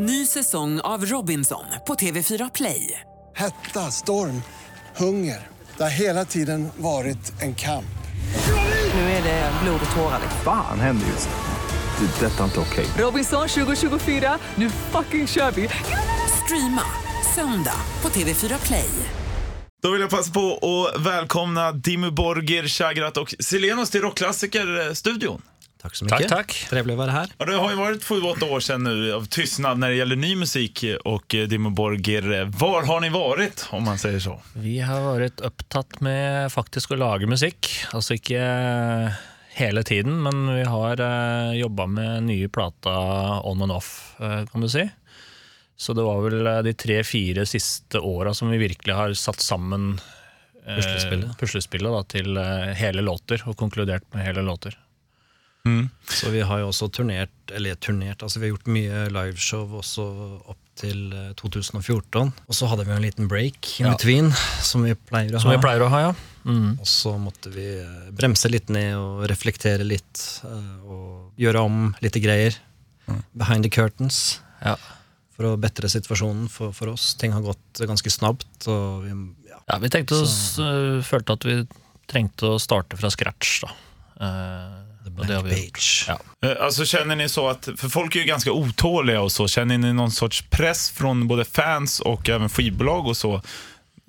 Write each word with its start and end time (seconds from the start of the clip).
Ny 0.00 0.26
säsong 0.26 0.80
av 0.80 1.06
Robinson 1.06 1.64
på 1.86 1.94
TV4 1.94 2.50
Play. 2.54 3.00
Hetta, 3.36 3.90
storm, 3.90 4.42
hunger. 4.96 5.46
Det 5.76 5.82
har 5.82 5.90
hela 5.90 6.24
tiden 6.24 6.68
varit 6.76 7.42
en 7.42 7.54
kamp. 7.54 7.98
Nu 8.94 9.00
är 9.00 9.22
det 9.22 9.52
blod 9.62 9.80
och 9.90 9.96
tårar. 9.96 10.20
Fan 10.44 10.80
händer 10.80 11.06
just 11.06 11.28
det. 11.28 12.06
Det. 12.06 12.26
är 12.26 12.30
Detta 12.30 12.40
är 12.40 12.44
inte 12.44 12.60
okej. 12.60 12.86
Robinson 12.98 13.48
2024, 13.48 14.38
nu 14.54 14.70
fucking 14.70 15.26
kör 15.26 15.50
vi! 15.50 15.68
Streama 16.44 16.82
söndag 17.34 17.80
på 18.00 18.08
TV4 18.08 18.66
Play. 18.66 18.90
Då 19.82 19.90
vill 19.90 20.00
jag 20.00 20.10
passa 20.10 20.32
på 20.32 20.58
att 20.62 21.06
välkomna 21.06 21.72
Dimmu 21.72 22.10
Borgir, 22.10 22.68
Chagrat 22.68 23.16
och 23.16 23.34
Silenos 23.38 23.90
till 23.90 24.00
Rockklassiker-studion. 24.00 25.42
Tack 25.82 25.94
så 25.94 26.04
mycket. 26.04 26.28
Tack, 26.28 26.28
tack. 26.28 26.66
Trevligt 26.70 26.92
att 26.92 26.98
vara 26.98 27.10
här. 27.10 27.28
Ja, 27.38 27.44
det 27.44 27.54
har 27.54 27.70
ju 27.70 27.76
varit 27.76 28.04
sju, 28.04 28.20
åtta 28.20 28.46
år 28.46 28.60
sedan 28.60 28.84
nu 28.84 29.12
av 29.12 29.24
tystnad 29.26 29.78
när 29.78 29.88
det 29.88 29.94
gäller 29.94 30.16
ny 30.16 30.36
musik 30.36 30.84
och 31.04 31.34
Dimmo 31.48 31.70
Borger. 31.70 32.44
Var 32.58 32.82
har 32.82 33.00
ni 33.00 33.08
varit, 33.08 33.66
om 33.70 33.84
man 33.84 33.98
säger 33.98 34.20
så? 34.20 34.40
Vi 34.52 34.80
har 34.80 35.18
vært 35.18 35.40
opptatt 35.40 36.00
med 36.00 36.52
faktisk 36.52 36.90
å 36.90 36.98
lage 36.98 37.26
musikk. 37.30 37.70
Altså 37.92 38.14
ikke 38.18 38.42
hele 39.58 39.82
tiden, 39.82 40.18
men 40.22 40.54
vi 40.56 40.64
har 40.64 41.02
jobba 41.54 41.86
med 41.86 42.22
nye 42.22 42.48
plata 42.48 42.92
on 43.42 43.62
and 43.62 43.72
off, 43.72 44.14
eh, 44.20 44.46
kan 44.46 44.60
du 44.60 44.68
si. 44.68 44.88
Så 45.76 45.94
det 45.94 46.02
var 46.02 46.20
vel 46.26 46.46
eh, 46.46 46.62
de 46.66 46.74
tre-fire 46.74 47.46
siste 47.46 47.98
åra 48.02 48.34
som 48.34 48.50
vi 48.50 48.58
virkelig 48.58 48.94
har 48.94 49.14
satt 49.14 49.40
sammen 49.40 50.00
eh, 50.66 50.74
Puslespillet. 50.76 51.38
puslespillet 51.38 51.92
da, 51.94 52.02
til 52.10 52.36
eh, 52.36 52.74
hele 52.82 53.02
låter, 53.06 53.42
og 53.46 53.56
konkludert 53.56 54.02
med 54.14 54.26
hele 54.26 54.42
låter. 54.42 54.74
Så 56.08 56.30
vi 56.32 56.40
har 56.46 56.60
jo 56.62 56.70
også 56.70 56.88
turnert, 56.94 57.32
eller 57.54 57.76
turnert, 57.82 58.22
altså 58.24 58.40
vi 58.40 58.48
har 58.48 58.54
gjort 58.56 58.70
mye 58.74 59.04
liveshow 59.14 59.76
også 59.80 60.06
opp 60.52 60.58
til 60.78 61.08
eh, 61.12 61.32
2014. 61.38 62.32
Og 62.46 62.54
så 62.54 62.68
hadde 62.70 62.84
vi 62.86 62.94
en 62.94 63.02
liten 63.04 63.28
break 63.30 63.72
in 63.80 63.88
Ja. 63.88 63.94
between, 63.96 64.28
som 64.62 64.84
vi 64.86 64.94
pleier 64.94 65.34
å 65.34 65.40
Som 65.42 65.50
ha. 65.50 65.56
vi 65.56 65.62
pleier 65.64 65.82
å 65.84 65.88
ha, 65.92 66.00
ja. 66.08 66.12
Mm. 66.48 66.78
Og 66.80 66.86
så 66.88 67.12
måtte 67.20 67.50
vi 67.52 67.64
eh, 67.82 68.10
bremse 68.14 68.48
litt 68.50 68.70
ned 68.72 68.94
og 68.96 69.24
reflektere 69.28 69.84
litt, 69.84 70.22
eh, 70.46 70.76
og 70.86 71.34
gjøre 71.40 71.64
om 71.66 71.80
litt 72.04 72.16
greier. 72.22 72.54
Behind 73.34 73.64
the 73.64 73.70
curtains. 73.72 74.40
ja. 74.64 74.76
For 75.38 75.52
å 75.52 75.58
bedre 75.62 75.86
situasjonen 75.86 76.48
for, 76.50 76.72
for 76.74 76.90
oss. 76.90 77.12
Ting 77.14 77.30
har 77.30 77.44
gått 77.44 77.78
ganske 77.86 78.10
snabt, 78.10 78.48
og 78.66 79.04
vi, 79.04 79.12
ja. 79.46 79.60
Ja, 79.70 79.76
vi 79.78 79.90
tenkte 79.94 80.16
oss, 80.24 80.32
så, 80.56 80.66
følte 81.06 81.36
at 81.38 81.44
vi 81.46 81.54
trengte 82.10 82.48
å 82.56 82.58
starte 82.58 82.98
fra 82.98 83.10
scratch. 83.14 83.60
da. 83.62 83.70
Eh, 84.18 84.87
Gjort. 85.08 85.48
page. 85.50 86.04
Ja. 86.08 86.18
Eh, 86.48 86.56
Alltså 86.64 86.84
känner 86.84 87.16
ni 87.16 87.28
så 87.28 87.48
att, 87.48 87.68
för 87.76 87.88
folk 87.88 88.16
är 88.16 88.20
ju 88.20 88.26
ganska 88.26 88.52
otåliga 88.52 89.20
och 89.20 89.32
så, 89.32 89.48
känner 89.48 89.78
ni 89.78 89.92
någon 89.92 90.10
sorts 90.10 90.42
press 90.50 90.90
från 90.90 91.28
både 91.28 91.44
fans 91.44 92.00
och 92.00 92.28
även 92.28 92.48
skivbolag 92.48 93.06
och 93.06 93.16
så? 93.16 93.42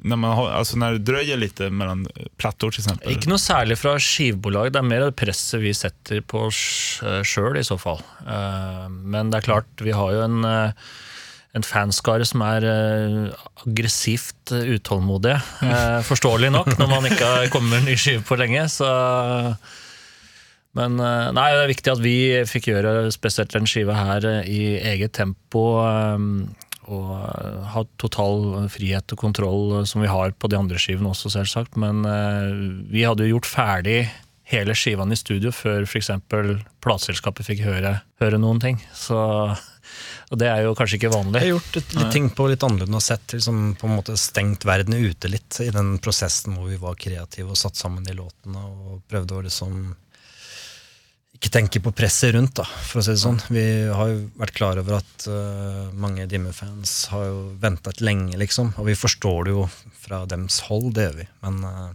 När, 0.01 0.15
man 0.15 0.31
har, 0.31 0.49
alltså 0.51 0.77
när 0.77 0.91
det 0.91 0.97
dröjer 0.97 1.37
lite 1.37 1.69
mellan 1.69 2.07
eh, 2.15 2.23
plattor 2.37 2.71
till 2.71 2.79
exempel? 2.81 3.11
Ikke 3.11 3.27
noe 3.27 3.39
særlig 3.41 3.75
fra 3.81 3.97
skivbolag, 3.99 4.69
det 4.71 4.79
er 4.79 4.87
mer 4.87 5.01
det 5.03 5.15
presset 5.19 5.59
vi 5.59 5.73
setter 5.75 6.21
på 6.23 6.45
oss 6.47 6.61
sjøl 7.27 7.57
i 7.59 7.63
så 7.67 7.75
fall. 7.77 7.99
Eh, 8.23 8.85
Men 8.89 9.27
det 9.31 9.41
er 9.41 9.47
klart, 9.49 9.67
vi 9.83 9.91
har 9.91 10.13
jo 10.15 10.21
en, 10.23 10.39
eh, 10.47 10.71
en 11.59 11.63
fanskare 11.67 12.23
som 12.25 12.41
er 12.47 12.63
eh, 12.63 13.27
aggressivt 13.65 14.51
eh, 14.55 14.71
utålmodige. 14.79 15.41
Eh, 15.67 15.99
Forståelig 16.07 16.51
nok, 16.55 16.71
når 16.79 16.87
man 16.95 17.09
ikke 17.11 17.25
har 17.35 17.51
kommet 17.51 17.69
med 17.75 17.79
en 17.83 17.91
ny 17.91 17.97
skive 17.99 18.23
på 18.23 18.39
lenge. 18.39 18.69
Så 18.71 18.87
men 20.77 20.99
eh, 21.01 21.29
nei, 21.33 21.49
det 21.55 21.63
er 21.65 21.71
viktig 21.73 21.91
at 21.95 22.01
vi 22.03 22.15
fikk 22.49 22.69
gjøre 22.71 22.95
spesielt 23.15 23.53
den 23.55 23.65
skiva 23.69 23.95
her 23.97 24.25
eh, 24.29 24.41
i 24.49 24.63
eget 24.93 25.15
tempo. 25.17 25.63
eh, 25.83 26.25
Og 26.89 27.09
ha 27.73 27.83
total 28.01 28.67
frihet 28.73 29.13
og 29.13 29.19
kontroll, 29.21 29.85
som 29.85 30.01
vi 30.01 30.07
har 30.09 30.31
på 30.33 30.49
de 30.49 30.57
andre 30.57 30.79
skivene 30.81 31.11
også, 31.11 31.29
selvsagt. 31.35 31.75
Men 31.77 32.01
vi 32.89 33.03
hadde 33.05 33.27
jo 33.27 33.35
gjort 33.35 33.45
ferdig 33.45 33.99
hele 34.49 34.73
skivene 34.73 35.13
i 35.13 35.19
studio 35.19 35.51
før 35.53 35.85
f.eks. 35.85 36.09
plateselskapet 36.81 37.45
fikk 37.45 37.61
høre, 37.67 37.91
høre 38.23 38.39
noen 38.41 38.57
ting. 38.63 38.81
Så, 38.97 39.19
og 40.33 40.41
det 40.41 40.49
er 40.49 40.63
jo 40.65 40.73
kanskje 40.79 40.97
ikke 40.97 41.13
vanlig. 41.13 41.37
Jeg 41.43 41.45
har 41.51 41.53
gjort 41.59 41.77
litt, 41.77 41.93
litt 41.99 42.11
ting 42.15 42.29
på 42.33 42.49
litt 42.49 42.65
annerledes 42.65 43.11
sett. 43.11 43.37
Liksom 43.37 43.61
på 43.77 43.85
en 43.85 43.97
måte 43.99 44.17
stengt 44.17 44.65
verden 44.65 44.97
ute 44.97 45.29
litt 45.29 45.61
i 45.61 45.69
den 45.75 45.99
prosessen 46.01 46.57
hvor 46.57 46.71
vi 46.73 46.81
var 46.81 46.97
kreative 46.97 47.53
og 47.53 47.61
satt 47.61 47.77
sammen 47.77 48.01
de 48.07 48.17
låtene 48.17 48.65
og 48.65 49.03
prøvde 49.11 49.37
å 49.37 49.45
liksom 49.45 49.91
ikke 51.39 51.51
tenke 51.55 51.79
på 51.79 51.93
presset 51.95 52.33
rundt, 52.35 52.57
da, 52.59 52.65
for 52.67 52.99
å 52.99 53.03
si 53.05 53.13
det 53.13 53.21
sånn. 53.21 53.37
Vi 53.47 53.63
har 53.95 54.09
jo 54.11 54.17
vært 54.41 54.57
klar 54.57 54.79
over 54.81 54.97
at 54.97 55.27
uh, 55.31 55.87
mange 55.95 56.27
Dimmer-fans 56.27 56.91
har 57.13 57.29
jo 57.29 57.37
ventet 57.61 58.03
lenge, 58.03 58.35
liksom. 58.41 58.73
Og 58.75 58.89
vi 58.89 58.97
forstår 58.99 59.47
det 59.47 59.53
jo 59.55 59.63
fra 60.03 60.25
dems 60.27 60.59
hold, 60.67 60.91
det 60.97 61.07
gjør 61.07 61.17
vi. 61.21 61.27
Men 61.45 61.61
øh, 61.69 61.87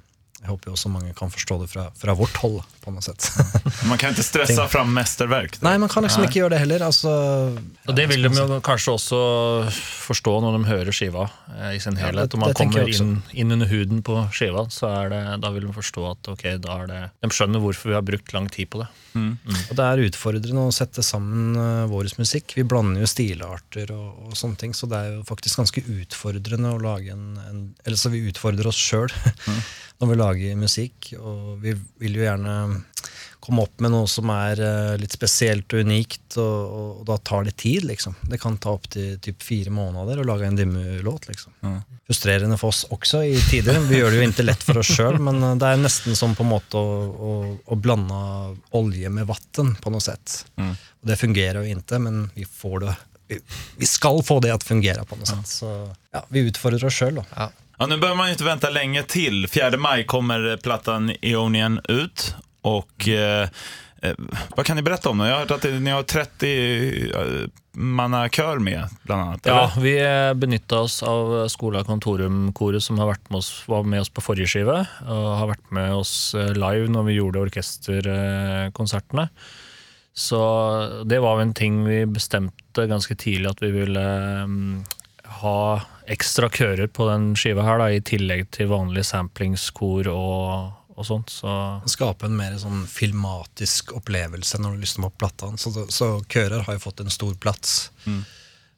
jeg 0.44 0.50
håper 0.53 0.69
jo 0.69 0.75
også 0.77 0.91
mange 0.93 1.15
kan 1.16 1.31
forstå 1.32 1.56
det 1.62 1.66
fra, 1.72 1.87
fra 1.97 2.12
vårt 2.19 2.37
hold, 2.43 2.59
på 2.84 2.93
noe 2.93 3.00
sett. 3.05 3.25
Man 3.88 3.97
kan 4.00 4.12
inte 4.12 4.25
stressa 4.27 4.66
fram 4.69 4.91
mästerverk. 4.93 5.56
Nei, 5.65 5.78
man 5.81 5.88
kan 5.88 6.05
liksom 6.05 6.27
ikke 6.27 6.43
gjøre 6.43 6.53
det 6.53 6.59
heller. 6.60 6.84
Altså, 6.84 7.12
Og 7.88 7.97
det 7.97 8.05
vil 8.10 8.27
de 8.27 8.32
jo 8.37 8.59
kanskje 8.65 8.93
også 8.99 9.21
forstå 10.05 10.34
når 10.44 10.59
de 10.59 10.69
hører 10.69 10.93
skiva 10.93 11.25
eh, 11.55 11.71
i 11.78 11.81
sin 11.81 11.97
Ja, 11.97 12.10
helhet. 12.10 12.28
det- 12.28 12.37
Om 12.37 12.44
man 12.44 12.53
kommer 12.59 12.93
inn, 12.93 13.15
inn 13.32 13.56
under 13.56 13.71
huden 13.72 14.03
på 14.05 14.19
skiva, 14.37 14.66
så 14.69 14.91
er 14.93 15.09
det, 15.15 15.22
da 15.41 15.50
vil 15.55 15.65
de 15.65 15.72
forstå 15.72 16.05
at 16.10 16.28
ok, 16.34 16.44
da 16.61 16.76
er 16.82 16.87
det 16.93 17.00
De 17.25 17.32
skjønner 17.32 17.65
hvorfor 17.65 17.88
vi 17.88 17.97
har 17.97 18.05
brukt 18.05 18.37
lang 18.37 18.50
tid 18.53 18.69
på 18.71 18.84
det. 18.84 18.91
Og 19.15 19.76
det 19.78 19.84
er 19.87 20.05
utfordrende 20.09 20.66
å 20.69 20.72
sette 20.75 21.00
sammen 21.06 21.55
uh, 21.56 21.87
vår 21.87 22.11
musikk. 22.19 22.53
Vi 22.59 22.65
blander 22.66 23.05
jo 23.05 23.06
stilarter 23.09 23.93
og, 23.94 24.26
og 24.28 24.34
sånne 24.37 24.59
ting, 24.59 24.75
så 24.75 24.88
det 24.91 24.99
er 24.99 25.12
jo 25.16 25.22
faktisk 25.28 25.62
ganske 25.62 25.84
utfordrende 25.87 26.75
å 26.75 26.81
lage 26.82 27.15
en, 27.15 27.38
en 27.49 27.61
Eller 27.87 27.97
så 28.00 28.11
vi 28.11 28.25
utfordrer 28.28 28.66
oss 28.66 28.76
sjøl 28.81 29.09
når 30.00 30.10
vi 30.10 30.19
lager 30.19 30.59
musikk, 30.59 31.12
og 31.21 31.60
vi 31.62 31.75
vil 32.03 32.19
jo 32.19 32.27
gjerne 32.27 32.56
komme 33.44 33.65
opp 33.66 33.82
med 33.84 33.93
noe 33.93 34.09
som 34.09 34.31
er 34.32 34.60
uh, 34.65 34.94
litt 34.97 35.12
spesielt 35.12 35.72
og 35.77 35.84
unikt, 35.84 36.38
og, 36.41 36.77
og, 36.78 37.03
da 37.09 37.19
tar 37.21 37.44
det 37.44 37.56
tid, 37.60 37.84
liksom. 37.91 38.16
Det 38.31 38.38
kan 38.41 38.56
ta 38.56 38.72
opptil 38.72 39.19
typ 39.22 39.44
fire 39.44 39.72
måneder 39.75 40.22
å 40.22 40.27
lage 40.27 40.49
en 40.49 40.56
Dimmu-låt, 40.56 41.28
liksom. 41.28 41.53
Frustrerende 42.09 42.56
for 42.60 42.72
oss 42.72 42.84
også 42.94 43.21
i 43.28 43.37
tider. 43.50 43.77
Vi 43.88 44.00
gjør 44.00 44.15
det 44.15 44.22
jo 44.22 44.28
ikke 44.31 44.47
lett 44.49 44.65
for 44.65 44.81
oss 44.81 44.93
sjøl, 44.97 45.21
men 45.21 45.43
uh, 45.44 45.53
det 45.60 45.71
er 45.75 45.82
nesten 45.82 46.16
som 46.16 46.37
på 46.37 46.47
en 46.47 46.55
måte 46.55 46.81
å, 46.81 47.00
å, 47.12 47.34
å 47.69 47.81
blande 47.81 48.21
olje 48.81 49.12
med 49.12 49.28
vann, 49.28 49.75
på 49.76 49.93
noe 49.93 50.05
sett. 50.05 50.41
Og 50.56 51.11
det 51.11 51.21
fungerer 51.21 51.61
jo 51.61 51.76
ikke, 51.76 52.00
men 52.00 52.25
vi 52.32 52.49
får 52.49 52.87
det 52.87 52.94
vi, 53.28 53.38
vi 53.81 53.87
skal 53.88 54.19
få 54.25 54.37
det 54.44 54.50
at 54.53 54.65
fungere 54.65 55.05
på 55.09 55.16
noe 55.16 55.28
sett. 55.28 55.49
Så 55.49 55.69
ja, 56.12 56.25
vi 56.32 56.44
utfordrer 56.49 56.84
oss 56.88 56.97
sjøl, 56.97 57.21
da. 57.21 57.25
Ja, 57.32 57.47
nu 57.78 57.96
behöver 57.96 58.16
man 58.16 58.26
ju 58.26 58.32
inte 58.32 58.44
vänta 58.44 58.70
länge 58.70 59.02
till. 59.02 59.48
4 59.48 59.76
maj 59.76 60.04
kommer 60.04 60.56
plattan 60.56 61.12
Eonien 61.22 61.80
ut. 61.88 62.34
Och 62.62 63.08
eh, 63.08 63.48
eh, 64.02 64.14
Vad 64.56 64.66
kan 64.66 64.76
ni 64.76 64.82
berätta 64.82 65.10
om 65.10 65.18
den? 65.18 65.28
Jag 65.28 65.34
har 65.34 65.40
hört 65.40 65.50
att 65.50 65.64
ni 65.64 65.90
har 65.90 66.02
30 66.02 67.10
eh, 67.10 67.48
manna 67.72 68.28
kör 68.28 68.58
med, 68.58 68.88
bland 69.02 69.22
annat. 69.22 69.40
Ja, 69.44 69.72
vi 69.78 69.98
benytta 70.34 70.78
oss 70.78 71.02
av 71.02 71.48
Skola 71.48 71.84
Kontorum-koret 71.84 72.82
som 72.82 72.98
har 72.98 73.06
vært 73.06 73.30
med 73.30 73.38
oss, 73.38 73.64
var 73.66 73.82
med 73.82 74.00
oss 74.00 74.10
på 74.10 74.22
forrige 74.22 74.46
skive. 74.46 74.86
Og 75.06 75.28
har 75.38 75.50
vært 75.50 75.70
med 75.74 75.94
oss 75.94 76.34
eh, 76.34 76.52
live 76.54 76.88
når 76.88 77.08
vi 77.10 77.18
gjorde 77.18 77.44
orkesterkonsertene. 77.48 79.28
Så 80.14 80.40
det 81.04 81.18
var 81.18 81.40
en 81.40 81.54
ting 81.54 81.82
vi 81.84 82.04
bestemte 82.06 82.86
ganske 82.86 83.16
tidlig 83.18 83.50
at 83.50 83.62
vi 83.62 83.72
ville 83.74 84.04
mm, 84.46 84.84
ha 85.42 85.58
ekstra 86.06 86.48
kører 86.53 86.87
på 86.87 87.09
den 87.09 87.32
skiva 87.38 87.65
her, 87.65 87.81
da, 87.81 87.91
i 87.91 88.03
tillegg 88.04 88.48
til 88.54 88.70
vanlige 88.72 89.06
samplingskor 89.09 90.09
og, 90.12 90.72
og 90.94 91.06
sånt. 91.09 91.32
Så 91.32 91.50
Skape 91.91 92.28
en 92.28 92.37
mer 92.38 92.56
sånn 92.60 92.84
filmatisk 92.91 93.94
opplevelse 93.97 94.60
når 94.60 94.75
du 94.75 94.84
lytter 94.84 95.06
på 95.06 95.12
plattene. 95.25 95.60
Så, 95.60 95.72
så 95.88 96.16
kører 96.28 96.66
har 96.66 96.78
jo 96.78 96.84
fått 96.84 97.04
en 97.04 97.12
stor 97.12 97.34
plass 97.41 97.91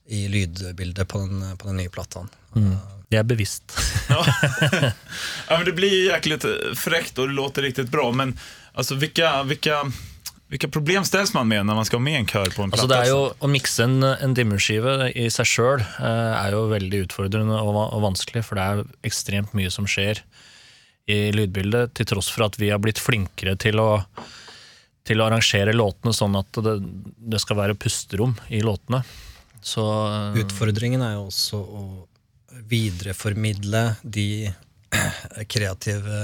i 0.06 0.26
lydbildet 0.30 1.08
på 1.08 1.24
den, 1.24 1.42
på 1.58 1.72
den 1.72 1.82
nye 1.82 1.90
plattene. 1.90 2.30
det 3.10 3.18
er 3.20 3.26
bevisst. 3.26 3.74
Ja. 4.08 4.22
ja, 5.48 5.56
men 5.56 5.64
det 5.64 5.72
blir 5.72 5.90
ju 5.90 6.04
jäkligt 6.04 6.44
fräckt 6.74 7.18
och 7.18 7.28
det 7.28 7.34
låter 7.34 7.62
riktigt 7.62 7.88
bra. 7.90 8.12
Men 8.12 8.38
alltså, 8.72 8.94
vilka, 8.94 9.42
vilka, 9.42 9.92
vilka 10.52 10.68
problem 10.68 11.04
stilles 11.04 11.32
man 11.34 11.48
med 11.50 11.66
når 11.66 11.78
man 11.80 11.88
skal 11.88 12.02
med 12.02 12.20
en 12.20 12.28
kør 12.30 12.50
på 12.54 12.64
en 12.64 12.72
plate? 12.72 12.82
Altså 12.82 12.90
det 12.90 12.98
er 13.02 13.10
jo, 13.10 13.22
Å 13.34 13.50
mikse 13.50 13.86
en, 13.86 13.98
en 14.06 14.34
dimmerskive 14.36 15.10
i 15.10 15.26
seg 15.32 15.48
sjøl 15.50 15.82
er 15.82 16.54
jo 16.54 16.66
veldig 16.70 17.04
utfordrende 17.08 17.58
og, 17.58 17.78
og 17.84 18.04
vanskelig, 18.04 18.44
for 18.46 18.58
det 18.58 18.66
er 18.66 18.84
ekstremt 19.10 19.56
mye 19.58 19.72
som 19.74 19.88
skjer 19.90 20.22
i 21.06 21.30
lydbildet, 21.34 21.94
til 21.94 22.08
tross 22.10 22.28
for 22.34 22.46
at 22.48 22.58
vi 22.58 22.72
har 22.72 22.82
blitt 22.82 22.98
flinkere 22.98 23.54
til 23.62 23.78
å, 23.78 23.90
til 25.06 25.22
å 25.22 25.28
arrangere 25.28 25.74
låtene 25.74 26.14
sånn 26.14 26.34
at 26.38 26.58
det, 26.66 26.76
det 27.34 27.42
skal 27.42 27.60
være 27.60 27.78
pusterom 27.78 28.34
i 28.50 28.62
låtene. 28.66 29.04
Så 29.66 29.82
Utfordringen 30.38 31.02
er 31.02 31.16
jo 31.16 31.26
også 31.28 31.58
å 31.58 31.84
videreformidle 32.70 33.82
de 34.02 34.28
kreative 35.52 36.20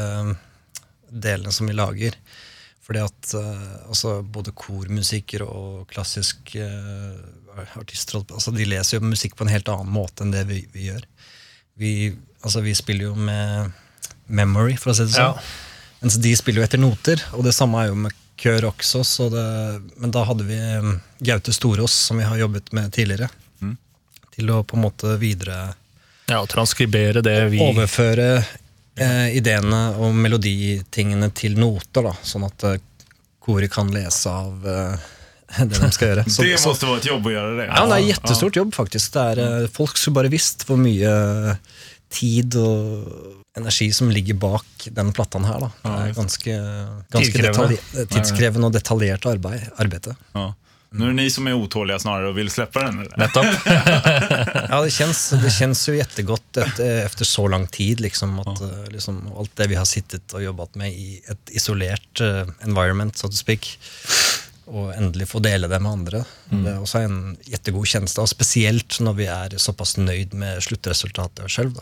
delene 1.10 1.54
som 1.54 1.70
vi 1.70 1.76
lager. 1.76 2.18
Fordi 2.82 3.02
at 3.04 3.34
eh, 3.38 3.74
altså, 3.88 4.16
både 4.22 4.54
kormusikere 4.58 5.46
og 5.46 5.84
klassisk 5.90 6.54
eh, 6.58 7.18
artister 7.78 8.22
altså, 8.22 8.50
De 8.54 8.66
leser 8.66 8.98
jo 8.98 9.12
musikk 9.12 9.36
på 9.38 9.46
en 9.46 9.52
helt 9.52 9.68
annen 9.70 9.92
måte 9.92 10.24
enn 10.24 10.34
det 10.34 10.46
vi, 10.48 10.64
vi 10.74 10.88
gjør. 10.88 11.04
Vi, 11.78 11.92
altså, 12.42 12.64
vi 12.64 12.74
spiller 12.76 13.10
jo 13.10 13.14
med 13.14 13.70
memory, 14.26 14.74
for 14.80 14.92
å 14.92 14.96
si 14.96 15.06
det 15.06 15.14
sånn. 15.14 15.38
Mens 16.02 16.18
de 16.18 16.32
spiller 16.34 16.62
jo 16.62 16.66
etter 16.66 16.82
noter, 16.82 17.22
og 17.36 17.46
det 17.46 17.54
samme 17.54 17.78
er 17.84 17.92
jo 17.92 18.00
med 18.06 18.18
kør 18.42 18.66
også. 18.72 19.04
Så 19.06 19.28
det, 19.30 19.44
men 20.02 20.10
da 20.14 20.24
hadde 20.26 20.46
vi 20.48 20.58
um, 20.82 20.96
Gaute 21.22 21.54
Storås, 21.54 21.94
som 22.08 22.18
vi 22.18 22.26
har 22.26 22.40
jobbet 22.40 22.72
med 22.74 22.90
tidligere, 22.94 23.30
til 24.32 24.50
å 24.50 24.62
på 24.64 24.78
en 24.78 24.86
måte 24.86 25.16
videre 25.20 25.74
Ja, 26.30 26.40
transkribere 26.48 27.20
det 27.24 27.36
vi 27.52 27.60
overføre 27.60 28.42
eh, 28.98 29.36
ideene 29.38 29.82
og 29.98 30.14
meloditingene 30.14 31.30
til 31.36 31.56
noter, 31.60 32.08
da, 32.10 32.14
sånn 32.26 32.44
at 32.48 32.64
eh, 32.68 32.78
koret 33.42 33.72
kan 33.72 33.90
lese 33.94 34.30
av 34.30 34.66
eh, 34.68 35.08
det 35.68 35.78
de 35.78 35.90
skal 35.92 36.12
gjøre. 36.12 36.26
Så, 36.30 36.42
det 36.46 36.58
måtte 36.64 36.88
være 36.90 37.02
et 37.02 37.10
jobb 37.12 37.26
å 37.30 37.34
gjøre 37.36 37.54
det. 37.60 37.68
ja, 37.70 37.84
det 37.90 37.98
er 38.00 38.08
jättestort 38.12 38.56
jobb, 38.62 38.74
faktisk. 38.76 39.12
Det 39.16 39.26
er, 39.34 39.42
eh, 39.46 39.68
folk 39.72 39.96
skulle 40.00 40.20
bare 40.22 40.32
visst 40.32 40.66
hvor 40.68 40.80
mye 40.80 41.14
tid 42.12 42.56
og 42.60 43.38
energi 43.56 43.86
som 43.92 44.08
ligger 44.12 44.36
bak 44.40 44.86
den 44.96 45.12
plattaen 45.16 45.44
her. 45.48 45.60
Da. 45.64 45.68
Det 45.84 45.92
er 45.92 46.14
ganske, 46.16 46.54
ganske 47.12 47.32
tidskrevende. 47.32 47.76
detalj- 47.76 48.08
tidskrevende 48.12 48.68
og 48.68 48.74
detaljert 48.76 49.26
arbeid. 49.28 49.64
Arbeidet. 49.80 50.14
Ja. 50.36 50.46
Nu 50.92 51.06
er 51.06 51.12
det 51.12 51.18
ni 51.22 51.30
som 51.32 51.46
er 51.48 51.56
otåliga 51.56 51.98
snarere 52.02 52.30
og 52.30 52.36
vil 52.36 52.50
slippe 52.52 52.82
den. 52.84 53.00
Eller? 53.04 53.16
Nettopp. 53.20 53.48
Ja, 54.72 54.78
det 54.80 54.92
kjennes, 54.94 55.20
det 55.42 55.50
kjennes 55.52 55.80
jo 55.88 55.94
jättegott 55.96 56.58
etter, 56.60 57.02
efter 57.06 57.28
så 57.28 57.46
lang 57.48 57.66
tid. 57.72 58.00
Liksom, 58.00 58.38
at, 58.40 58.60
eh, 58.64 58.84
liksom, 58.94 59.18
alt 59.38 59.52
det 59.56 59.68
vi 59.72 59.76
har 59.76 59.88
sittet 59.88 60.36
og 60.36 60.44
jobbet 60.44 60.78
med 60.80 60.92
i 60.96 61.18
et 61.32 61.52
isolert 61.56 62.22
uh, 62.24 62.44
environment, 62.64 63.16
so 63.18 63.28
to 63.28 63.36
speak, 63.36 63.68
og 64.72 64.92
endelig 64.94 65.28
få 65.32 65.42
dele 65.44 65.68
det 65.68 65.80
med 65.82 65.92
andre. 65.92 66.22
Det 66.48 66.70
er 66.72 66.80
også 66.80 67.02
en 67.04 67.18
jettegod 67.48 67.88
tjeneste, 67.88 68.22
og 68.24 68.30
spesielt 68.30 69.00
når 69.04 69.18
vi 69.18 69.28
er 69.32 69.58
såpass 69.60 69.98
nøyd 70.00 70.36
med 70.38 70.62
sluttresultatet 70.64 71.52
sjøl. 71.52 71.74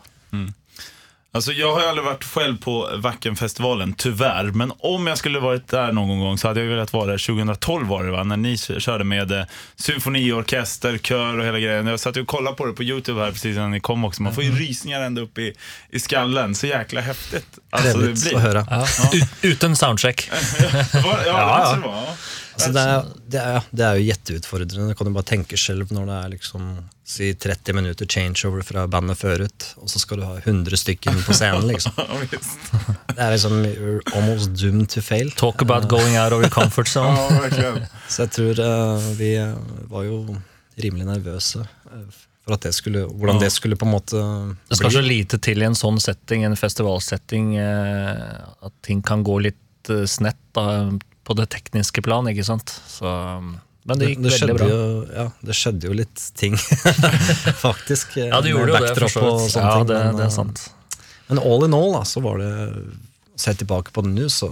Alltså, 1.33 1.53
jag 1.53 1.73
har 1.73 1.81
ju 1.81 1.87
aldrig 1.87 2.05
varit 2.05 2.25
själv 2.25 2.59
på 2.59 2.91
Wackenfestivalen, 2.97 3.95
tyvärr. 3.95 4.45
Men 4.45 4.73
om 4.79 5.07
jag 5.07 5.19
skulle 5.19 5.39
varit 5.39 5.69
där 5.69 5.93
någon 5.93 6.21
gång 6.21 6.39
så 6.39 6.49
hade 6.49 6.61
jag 6.61 6.67
velat 6.69 6.93
vara 6.93 7.07
där 7.07 7.19
2012 7.27 7.87
var 7.89 8.05
det 8.05 8.11
va? 8.11 8.25
När 8.25 8.37
ni 8.37 8.59
körde 8.59 9.05
med 9.05 9.33
eh, 9.33 9.45
symfoniorkester, 9.77 10.99
kör 10.99 11.39
och 11.39 11.45
hela 11.45 11.59
grejen. 11.59 11.87
Jag 11.87 12.01
satt 12.01 12.17
ju 12.17 12.21
och 12.21 12.27
kollade 12.27 12.57
på 12.57 12.67
det 12.67 12.73
på 12.73 12.83
YouTube 12.83 13.21
här 13.21 13.31
precis 13.31 13.57
innan 13.57 13.71
ni 13.71 13.81
kom 13.81 14.05
också. 14.05 14.23
Man 14.23 14.35
får 14.35 14.45
ju 14.45 14.51
rysningar 14.51 15.01
ända 15.01 15.23
upp 15.23 15.39
i, 15.39 15.55
i 15.91 16.01
skallen. 16.01 16.55
Så 16.55 16.67
jäkla 16.67 17.01
häftigt. 17.01 17.59
Alltså, 17.71 17.99
Trevligt 17.99 18.35
att 18.35 18.43
høre. 18.43 18.67
Ja. 18.71 18.87
Utan 19.43 19.77
soundcheck. 19.77 20.31
Ja, 20.93 21.17
det 21.25 21.59
måste 21.59 21.77
det 21.77 21.87
vara. 21.87 22.05
Altså, 22.61 22.73
det, 22.77 22.85
er, 22.85 23.11
det, 23.33 23.41
er, 23.41 23.69
det 23.73 23.85
er 23.87 23.99
jo 23.99 24.07
gjetteutfordrende. 24.09 24.93
Du 24.93 24.99
kan 24.99 25.09
jo 25.09 25.17
bare 25.17 25.29
tenke 25.33 25.59
selv 25.61 25.93
når 25.95 26.09
det 26.09 26.17
er 26.17 26.33
liksom 26.35 26.67
si 27.11 27.33
30 27.35 27.75
minutter 27.75 28.07
changeover 28.07 28.63
fra 28.63 28.85
bandet 28.91 29.19
før 29.19 29.45
ut, 29.49 29.67
og 29.83 29.91
så 29.91 29.99
skal 30.03 30.21
du 30.21 30.27
ha 30.29 30.37
100 30.39 30.79
stykker 30.79 31.17
på 31.27 31.35
scenen. 31.35 31.67
liksom. 31.73 31.97
Det 33.17 33.19
er 33.19 33.35
liksom 33.35 33.57
you're 33.67 34.01
almost 34.15 34.55
doomed 34.61 34.91
to 34.95 35.03
fail. 35.03 35.31
Talk 35.41 35.63
about 35.63 35.89
going 35.91 36.17
out 36.17 36.33
of 36.33 36.45
your 36.45 36.53
comfort 36.55 36.89
zone. 36.95 37.19
Så 38.09 38.27
jeg 38.27 38.35
tror 38.37 38.63
uh, 38.63 39.11
vi 39.19 39.35
eh, 39.41 39.57
var 39.91 40.07
jo 40.07 40.23
rimelig 40.81 41.09
nervøse 41.09 41.65
eh, 41.67 42.21
for 42.41 42.57
at 42.57 42.65
det 42.65 42.73
skulle, 42.73 43.05
hvordan 43.11 43.41
det 43.43 43.51
skulle 43.53 43.77
på 43.77 43.89
en 43.89 43.95
måte 43.97 44.21
bli. 44.21 44.57
Det 44.71 44.79
skal 44.79 44.95
så 44.95 45.03
lite 45.05 45.41
til 45.43 45.61
i 45.61 45.69
en 45.69 45.77
sånn 45.77 45.99
setting, 46.01 46.47
en 46.47 46.57
festivalsetting, 46.57 47.53
at 47.61 48.75
ting 48.87 49.03
kan 49.05 49.27
gå 49.27 49.37
litt 49.45 49.91
snett 50.09 50.39
da, 50.57 50.87
på 51.31 51.37
det 51.39 51.47
tekniske 51.55 52.03
plan, 52.03 52.27
ikke 52.31 52.45
sant. 52.49 52.73
Så, 52.91 53.07
men 53.87 53.95
det 53.95 54.01
Det, 54.03 54.09
gikk 54.13 54.23
det, 54.27 54.33
veldig 54.35 54.57
bra. 54.59 54.69
jo, 54.69 54.81
ja, 55.15 55.27
det 55.47 55.55
skjedde 55.57 55.87
jo 55.89 55.95
litt 56.03 56.25
ting, 56.37 56.57
faktisk. 57.67 58.17
eh, 58.19 58.27
Ja, 58.33 58.41
det 58.43 58.51
gjorde 58.51 58.75
jo 58.75 58.81
det, 58.85 58.95
for 58.99 59.09
så 59.09 59.27
vidt. 59.39 59.57
Ja, 59.57 59.75
ting, 59.79 59.87
det, 59.93 60.01
men, 60.05 60.17
det 60.19 60.27
eh, 60.27 60.27
er 60.27 60.35
sant. 60.35 60.65
Men 61.31 61.39
all 61.39 61.65
in 61.69 61.75
all, 61.79 61.93
da, 61.95 62.05
så 62.05 62.21
var 62.21 62.43
det 62.43 62.55
Se 63.41 63.55
tilbake 63.57 63.89
på 63.97 64.03
det 64.05 64.11
nå, 64.13 64.27
så, 64.29 64.51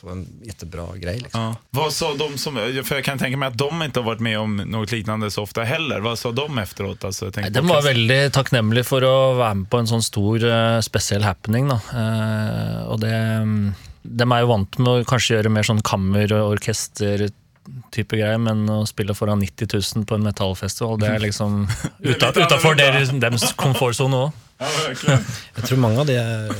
så 0.00 0.06
det 0.06 0.12
en 0.12 0.26
jättebra 0.46 0.84
grej. 0.96 1.16
Liksom. 1.24 1.40
Ja. 1.40 1.54
Vad 1.74 1.92
sa 1.92 2.12
de 2.14 2.38
som, 2.38 2.54
för 2.84 2.94
jag 2.94 3.04
kan 3.04 3.18
tänka 3.18 3.36
mig 3.36 3.46
att 3.48 3.58
de 3.58 3.82
inte 3.82 4.00
har 4.00 4.04
varit 4.04 4.20
med 4.20 4.38
om 4.38 4.56
något 4.56 4.92
liknande 4.92 5.30
så 5.30 5.42
ofta 5.42 5.64
heller. 5.64 6.00
Vad 6.00 6.18
sa 6.18 6.30
de 6.32 6.58
efteråt? 6.58 7.04
Alltså, 7.04 7.30
De 7.30 7.66
var 7.66 7.82
veldig 7.82 8.32
takknemlige 8.32 8.84
for 8.86 9.02
å 9.04 9.16
være 9.34 9.54
med 9.54 9.70
på 9.72 9.80
en 9.82 9.90
sånn 9.90 10.02
stor, 10.06 10.44
eh, 10.46 10.78
spesiell 10.86 11.26
happening. 11.26 11.66
Da. 11.72 11.80
Eh, 11.90 12.86
og 12.86 13.00
det, 13.02 13.10
mm, 13.42 13.74
de 14.02 14.26
er 14.26 14.42
jo 14.42 14.50
vant 14.50 14.78
med 14.80 14.90
å 14.90 15.04
kanskje 15.08 15.36
gjøre 15.36 15.52
mer 15.52 15.66
sånn 15.68 15.82
kammer- 15.84 16.32
og 16.36 16.56
orkester-type 16.56 18.16
greier, 18.18 18.40
men 18.40 18.64
å 18.72 18.80
spille 18.88 19.14
foran 19.16 19.42
90 19.42 19.70
000 19.76 20.06
på 20.08 20.16
en 20.16 20.26
metallfestival, 20.26 20.98
det 21.02 21.10
er 21.12 21.24
liksom 21.28 21.64
utafor 22.00 22.78
deres 22.80 23.52
komfortsone 23.60 24.26
òg. 24.26 24.44
Ja. 24.60 25.16
Jeg 25.56 25.64
tror 25.68 25.80
mange 25.80 26.02
av 26.02 26.08
de 26.08 26.18
er 26.20 26.50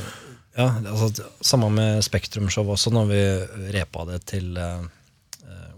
ja, 0.57 0.65
altså, 0.89 1.27
Samme 1.45 1.69
med 1.71 2.01
Spektrum-show 2.03 2.65
også, 2.73 2.89
når 2.93 3.05
vi 3.11 3.19
repa 3.75 4.07
det 4.09 4.17
til 4.31 4.57
eh, 4.57 4.81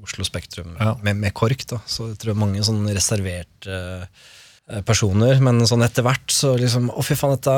Oslo 0.03 0.25
Spektrum 0.27 0.73
Ja. 0.79 0.95
med, 1.03 1.19
med 1.19 1.33
KORK. 1.35 1.65
da 1.69 1.81
Så 1.85 2.09
jeg 2.11 2.19
tror 2.23 2.39
mange 2.39 2.63
sånn 2.65 2.81
reserverte 2.89 3.77
uh, 4.07 4.81
personer, 4.87 5.39
men 5.43 5.61
sånn 5.67 5.83
etter 5.85 6.03
hvert 6.07 6.31
så 6.33 6.55
liksom 6.59 6.89
Å, 6.91 7.03
fy 7.05 7.15
faen, 7.19 7.37
dette 7.37 7.55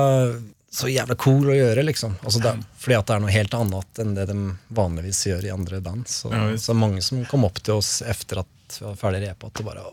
så 0.75 0.89
jævla 0.91 1.15
cool 1.15 1.49
å 1.53 1.55
gjøre, 1.55 1.83
liksom. 1.87 2.17
Altså, 2.23 2.41
det, 2.43 2.51
fordi 2.81 2.97
at 2.97 3.07
det 3.07 3.15
er 3.15 3.21
noe 3.23 3.31
helt 3.33 3.53
annet 3.55 4.01
enn 4.03 4.15
det 4.17 4.25
de 4.31 4.37
vanligvis 4.75 5.21
gjør 5.29 5.47
i 5.47 5.53
andre 5.53 5.79
band. 5.85 6.07
Så, 6.11 6.31
Ja, 6.33 6.49
så 6.59 6.75
mange 6.75 7.03
som 7.05 7.23
kom 7.31 7.47
opp 7.47 7.61
til 7.63 7.77
oss 7.79 8.01
etter 8.03 8.43
at 8.43 8.79
vi 8.79 8.83
var 8.83 8.97
ferdig 8.99 9.23
repa, 9.23 9.47
at 9.47 9.61
det 9.61 9.65
bare 9.67 9.85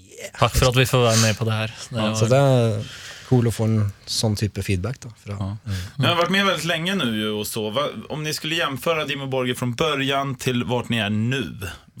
yeah! 0.00 0.32
Takk 0.38 0.56
for 0.56 0.70
at 0.70 0.78
vi 0.80 0.86
får 0.88 1.04
være 1.04 1.22
med 1.26 1.36
på 1.36 1.48
det 1.48 1.58
her. 1.58 1.74
Det 1.92 2.10
Så 2.16 2.28
det 2.30 2.40
er 2.40 2.78
cool 3.30 3.50
å 3.50 3.52
få 3.54 3.66
en 3.68 3.76
sånn 4.10 4.36
type 4.38 4.62
feedback. 4.66 5.00
da 5.04 5.10
fra, 5.22 5.50
Ni 5.98 6.08
har 6.08 6.16
vært 6.18 6.32
med 6.34 6.48
veldig 6.48 6.70
lenge 6.70 6.96
nå, 6.98 7.10
og 7.36 7.44
så. 7.46 7.66
Om 8.10 8.24
ni 8.24 8.32
skulle 8.34 8.58
jämföra 8.58 9.04
Dimo 9.06 9.28
Borger 9.30 9.58
fra 9.58 9.68
begynnelsen 9.70 10.38
til 10.42 10.64
hvor 10.64 10.88
ni 10.90 11.02
er 11.04 11.12
nå, 11.14 11.44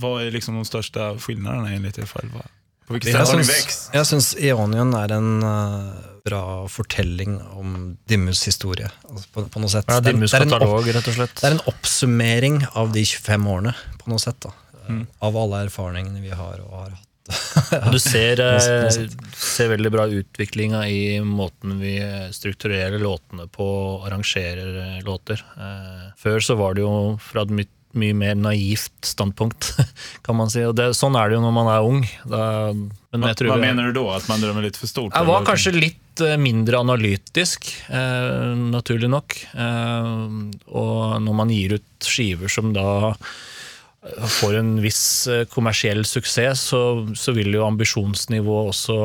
hva 0.00 0.16
er 0.24 0.32
liksom 0.34 0.58
de 0.58 0.64
største 0.68 1.12
forskjellene? 1.20 1.76
enligt 1.76 2.00
er 2.00 2.08
själva? 2.08 2.46
På 2.90 2.98
Jeg 2.98 3.14
har 3.14 4.04
syns, 4.08 4.32
Eonion 4.34 4.96
er 4.98 5.12
en 5.14 5.42
eh, 5.46 6.09
bra 6.24 6.66
fortelling 6.68 7.38
om 7.56 7.96
Dimmus 8.08 8.42
historie. 8.48 8.88
Altså 9.08 9.26
på, 9.34 9.44
på 9.50 9.60
noe 9.62 9.70
sett. 9.72 9.88
ja, 9.88 10.00
Det 10.00 10.12
er 10.12 10.18
en- 10.18 10.20
det 10.20 10.32
er 10.32 10.42
en 10.42 10.48
opp- 10.48 10.58
katalog, 10.60 10.90
rett 10.94 11.08
og 11.08 11.14
slett. 11.14 11.34
Det 11.40 11.44
er 11.50 11.56
en 11.58 11.64
oppsummering 11.74 12.58
av 12.76 12.92
de 12.92 13.04
25 13.04 13.46
årene, 13.46 13.74
på 13.98 14.08
noe 14.12 14.18
sett. 14.18 14.40
da 14.40 14.52
Mm. 14.90 15.06
Av 15.22 15.36
alle 15.36 15.58
erfaringene 15.68 16.20
vi 16.20 16.30
har 16.34 16.58
og 16.64 16.70
har 16.72 16.90
hatt. 16.90 17.92
Du 17.92 17.98
ser, 18.02 18.40
eh, 18.42 18.90
ser 19.38 19.68
veldig 19.70 19.90
bra 19.92 20.06
utviklinga 20.08 20.80
i 20.90 21.20
måten 21.22 21.76
vi 21.78 21.92
strukturerer 22.34 22.98
låtene 22.98 23.46
på, 23.54 23.62
og 24.00 24.08
arrangerer 24.08 24.96
eh, 24.96 25.02
låter. 25.06 25.38
Eh, 25.56 26.08
Før 26.18 26.40
så 26.42 26.56
var 26.58 26.74
det 26.74 26.82
jo 26.82 27.18
fra 27.22 27.42
et 27.46 27.50
mye, 27.54 27.68
mye 27.94 28.14
mer 28.18 28.34
naivt 28.34 28.90
standpunkt, 29.06 29.76
kan 30.26 30.34
man 30.40 30.50
si. 30.50 30.64
Og 30.66 30.74
det, 30.74 30.90
sånn 30.98 31.14
er 31.14 31.28
det 31.30 31.38
jo 31.38 31.44
når 31.46 31.54
man 31.54 31.70
er 31.70 31.86
ung. 31.86 32.02
Da, 32.26 32.72
men 32.74 33.20
Va, 33.22 33.28
jeg 33.30 33.36
tror 33.44 33.54
vad 33.54 33.62
du 33.78 33.92
da? 34.00 34.04
At 34.16 34.28
man 34.28 34.40
drømmer 34.42 34.62
litt 34.66 34.76
for 34.80 34.90
stort? 34.90 35.14
jeg 35.14 35.26
var 35.30 35.46
kanskje 35.46 35.72
litt 35.78 35.98
eh, 36.24 36.36
mindre 36.40 36.80
analytisk, 36.80 37.70
eh, 37.88 38.50
naturlig 38.74 39.10
nok. 39.12 39.36
Eh, 39.54 40.26
og 40.68 41.16
når 41.24 41.38
man 41.42 41.52
gir 41.54 41.78
ut 41.78 42.06
skiver 42.06 42.52
som 42.52 42.72
da 42.76 42.88
eh, 43.10 44.28
får 44.40 44.58
en 44.60 44.74
viss 44.84 45.04
eh, 45.30 45.46
kommersiell 45.50 46.04
suksess, 46.08 46.66
så, 46.72 46.82
så 47.16 47.34
vil 47.36 47.52
jo 47.56 47.66
ambisjonsnivået 47.68 48.74
også 48.74 49.00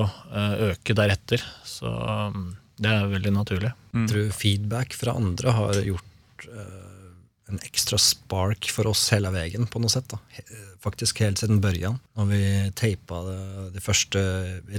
øke 0.71 0.95
deretter. 0.97 1.43
Så 1.65 1.91
det 2.81 2.91
er 2.91 3.11
veldig 3.11 3.31
naturlig. 3.35 3.71
Jeg 3.95 4.09
tror 4.11 4.33
feedback 4.35 4.95
fra 4.97 5.15
andre 5.15 5.53
har 5.55 5.79
gjort 5.85 6.49
eh, 6.51 6.84
en 7.51 7.59
ekstra 7.61 7.97
spark 8.01 8.69
for 8.73 8.89
oss 8.89 9.03
hele 9.13 9.29
veien, 9.33 9.67
på 9.69 9.81
noe 9.81 9.91
sett. 9.91 10.09
da 10.09 10.17
Faktisk 10.81 11.21
helt 11.21 11.41
siden 11.41 11.61
børjan. 11.61 11.99
Når 12.17 12.29
vi 12.31 12.41
teipa 12.77 13.21
de 13.73 13.83
første 13.83 14.21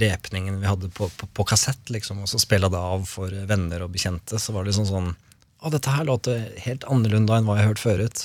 repningene 0.03 0.59
vi 0.59 0.69
hadde 0.69 0.91
på, 0.91 1.07
på, 1.19 1.29
på 1.31 1.47
kassett, 1.47 1.91
liksom, 1.93 2.23
og 2.23 2.31
så 2.31 2.41
spilla 2.43 2.71
det 2.71 2.81
av 2.81 3.07
for 3.07 3.31
venner 3.49 3.85
og 3.85 3.93
bekjente, 3.95 4.39
så 4.39 4.55
var 4.55 4.65
det 4.65 4.73
liksom 4.73 4.89
sånn 4.91 5.13
Å, 5.57 5.71
dette 5.73 5.89
her 5.89 6.05
låter 6.05 6.43
helt 6.67 6.83
annerledes 6.85 7.23
enn 7.39 7.47
hva 7.47 7.57
jeg 7.57 7.65
har 7.65 7.71
hørt 7.71 7.81
forut. 7.81 8.23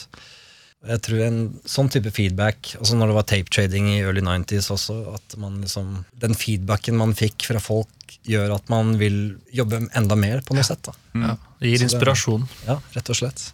Jeg 0.82 1.00
tror 1.06 1.20
en 1.22 1.38
sånn 1.70 1.88
type 1.94 2.10
feedback, 2.12 2.74
også 2.82 2.98
når 2.98 3.12
det 3.12 3.16
var 3.16 3.26
tape 3.30 3.54
trading 3.54 3.86
i 3.92 4.00
early 4.02 4.24
90s 4.26 4.68
også, 4.74 4.98
at 5.14 5.36
man 5.40 5.60
liksom, 5.62 6.02
den 6.20 6.34
feedbacken 6.36 6.98
man 6.98 7.14
fikk 7.16 7.46
fra 7.48 7.62
folk, 7.62 7.94
gjør 8.28 8.54
at 8.56 8.68
man 8.72 8.94
vil 9.00 9.18
jobbe 9.52 9.82
enda 9.98 10.16
mer 10.18 10.42
på 10.46 10.56
noe 10.56 10.64
sett. 10.66 10.82
da. 10.86 10.94
Ja. 11.12 11.36
Det 11.62 11.70
gir 11.70 11.84
inspirasjon. 11.86 12.40
Det, 12.42 12.66
Ja, 12.66 12.78
rett 12.96 13.10
og 13.12 13.16
slett. 13.16 13.44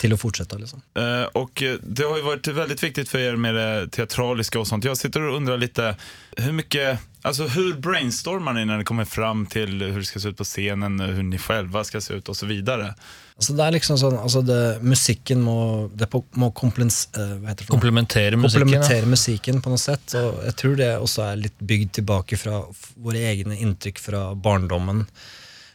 Til 0.00 0.12
å 0.12 0.18
fortsette, 0.20 0.58
liksom. 0.60 0.82
Uh, 0.98 1.24
och 1.32 1.62
eh, 1.62 1.78
det 1.82 2.04
har 2.04 2.18
jo 2.18 2.26
vært 2.26 2.50
veldig 2.52 2.76
viktig 2.82 3.06
for 3.08 3.22
dere 3.22 3.40
med 3.40 3.56
det 3.56 3.92
teatraliske. 3.96 4.58
og 4.58 4.66
sånt. 4.68 4.84
Jeg 4.84 5.00
sitter 5.00 5.28
og 5.28 5.40
undrer 5.40 5.60
litt 5.62 5.78
hvor 5.78 6.54
mye 6.56 6.98
alltså 7.22 7.46
hur 7.46 7.74
brainstormar 7.74 8.52
ni 8.52 8.64
när 8.64 8.78
det 8.78 8.84
kommer 8.84 9.04
fram 9.04 9.46
till 9.46 9.82
hur 9.82 9.98
det 9.98 10.04
ska 10.04 10.20
se 10.20 10.28
ut 10.28 10.36
på 10.36 10.44
scenen, 10.44 11.00
hur 11.00 11.22
ni 11.22 11.38
själva 11.38 11.84
ska 11.84 12.00
se 12.00 12.14
ut 12.14 12.28
och 12.28 12.36
så 12.36 12.46
vidare? 12.46 12.94
Altså, 13.36 13.54
det 13.56 13.64
er 13.64 13.74
liksom 13.74 13.96
sånn, 13.98 14.16
altså 14.20 14.42
det, 14.44 14.56
Musikken 14.86 15.40
må, 15.42 15.56
det 15.98 16.06
på, 16.12 16.20
må 16.38 16.50
komplens, 16.54 17.08
eh, 17.16 17.32
hva 17.40 17.50
heter 17.50 17.64
det? 17.64 17.72
Komplementere 17.72 18.38
musikken. 18.38 18.66
komplementere 18.68 19.08
musikken 19.08 19.62
på 19.64 19.72
noe 19.72 19.80
sett. 19.80 20.14
Og 20.20 20.44
jeg 20.46 20.54
tror 20.60 20.76
det 20.78 20.90
også 21.00 21.24
er 21.26 21.40
litt 21.40 21.64
bygd 21.72 21.94
tilbake 21.98 22.38
fra 22.38 22.60
våre 23.02 23.24
egne 23.32 23.56
inntrykk 23.72 23.98
fra 24.04 24.22
barndommen 24.36 25.06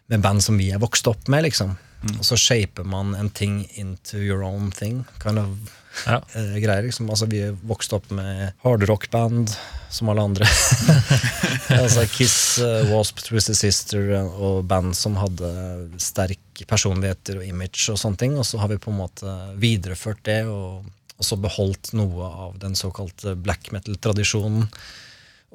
med 0.07 0.23
band 0.23 0.45
som 0.45 0.55
vi 0.61 0.69
er 0.71 0.79
vokst 0.79 1.09
opp 1.11 1.27
med. 1.27 1.43
liksom. 1.49 1.75
Og 2.19 2.23
så 2.23 2.37
shaper 2.37 2.85
man 2.85 3.15
en 3.17 3.29
ting 3.33 3.63
into 3.75 4.19
your 4.21 4.43
own 4.45 4.69
thing. 4.71 5.03
kind 5.19 5.39
of 5.41 5.73
Ja. 6.05 6.21
eh, 6.35 6.59
greier. 6.61 6.83
liksom. 6.85 7.09
Altså 7.09 7.25
Vi 7.25 7.39
er 7.41 7.55
vokst 7.65 7.91
opp 7.93 8.11
med 8.13 8.53
hardrock-band, 8.63 9.49
som 9.89 10.09
alle 10.09 10.21
andre. 10.21 10.45
altså 11.81 12.05
Kiss, 12.11 12.59
uh, 12.61 12.85
Wasp, 12.91 13.23
Twisted 13.25 13.57
Sister 13.57 14.11
eh, 14.13 14.27
og 14.37 14.65
band 14.69 14.93
som 14.95 15.17
hadde 15.17 15.49
sterk 15.97 16.63
personligheter 16.69 17.41
og 17.41 17.47
image 17.49 17.89
og 17.93 17.97
sånne 17.97 18.21
ting. 18.21 18.37
Og 18.37 18.45
så 18.45 18.61
har 18.61 18.69
vi 18.71 18.77
på 18.77 18.93
en 18.93 19.01
måte 19.01 19.33
videreført 19.57 20.21
det, 20.29 20.43
og, 20.45 20.85
og 21.17 21.25
så 21.25 21.39
beholdt 21.41 21.93
noe 21.97 22.29
av 22.47 22.59
den 22.61 22.77
såkalte 22.77 23.33
black 23.35 23.71
metal-tradisjonen 23.73 24.67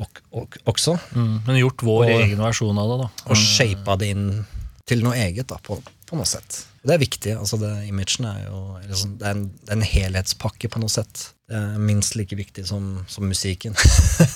og, 0.00 0.20
og, 0.32 0.58
også. 0.64 0.96
Mm, 1.12 1.38
men 1.46 1.58
gjort 1.60 1.82
vår 1.84 2.04
Og- 2.04 2.20
egen 2.20 2.42
versjon 2.42 2.78
av 2.78 2.92
det, 2.92 2.98
da. 3.04 3.08
Og 3.28 3.36
shapa 3.38 3.96
det 4.00 4.12
inn 4.14 4.28
til 4.88 5.02
noe 5.04 5.16
eget, 5.16 5.46
da, 5.48 5.58
på, 5.62 5.78
på 6.08 6.18
noe 6.18 6.28
sett. 6.28 6.64
Det 6.82 6.96
er 6.96 6.98
viktig. 6.98 7.36
altså 7.38 7.56
det, 7.60 7.70
Imagen 7.86 8.26
er 8.26 8.46
jo 8.48 8.62
eller 8.80 8.96
sånn, 8.98 9.18
det, 9.20 9.26
er 9.28 9.36
en, 9.36 9.44
det 9.62 9.70
er 9.70 9.76
en 9.78 9.86
helhetspakke 9.86 10.70
på 10.72 10.82
noe 10.82 10.90
sett. 10.90 11.28
Det 11.46 11.58
er 11.58 11.76
minst 11.78 12.16
like 12.18 12.36
viktig 12.36 12.64
som, 12.66 12.96
som 13.08 13.28
musikken. 13.28 13.76